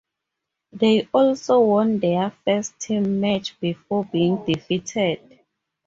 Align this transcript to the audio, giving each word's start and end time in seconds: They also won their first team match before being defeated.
They 0.73 1.07
also 1.13 1.59
won 1.59 1.99
their 1.99 2.31
first 2.43 2.79
team 2.79 3.19
match 3.19 3.59
before 3.59 4.03
being 4.05 4.43
defeated. 4.43 5.41